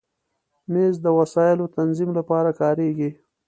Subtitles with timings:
[0.71, 3.09] مېز د وسایلو تنظیم لپاره کارېږي.